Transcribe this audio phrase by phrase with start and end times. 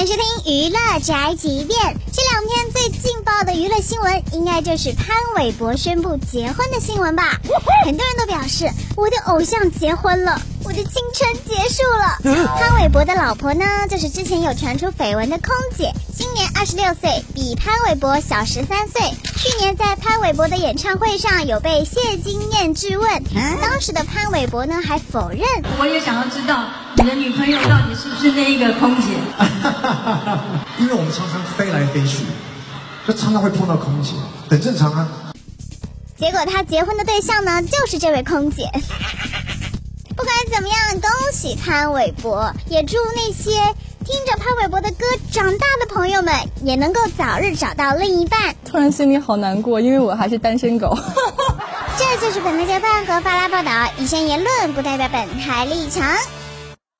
[0.00, 1.78] 收听娱乐宅急便。
[2.12, 7.40] 这两天最劲爆的娱乐新闻，应该就是潘玮柏宣布结婚的新闻吧？
[7.84, 12.44] 很多人都表示，我的偶像结婚了，我的青春结束了。
[12.58, 19.00] 潘玮柏的老婆呢，就是之前有传出绯闻的空姐，今年二十六岁，比潘玮柏小十三岁。
[19.36, 23.22] 去年在潘玮柏的演唱会上有被谢金燕质问，
[23.62, 25.40] 当时的潘玮柏呢还否认。
[25.78, 26.66] 我也想要知道
[27.04, 29.08] 你的女朋友到底是不是那一个空姐？
[30.80, 32.24] 因为我们常常飞来飞去，
[33.06, 34.12] 就常常会碰到空姐，
[34.48, 35.06] 很正常啊。
[36.16, 38.70] 结果他结婚的对象呢，就是这位空姐。
[40.16, 43.50] 不管怎么样，恭喜潘玮柏，也祝那些
[44.02, 48.56] 听着潘玮柏的歌长大的朋友们，也能够早日找到另一半。
[48.64, 50.96] 突然心里好难过，因为我还是单身狗。
[51.98, 56.02] 这就是本台节饭和发拉报道，以上言论不代表本台立场。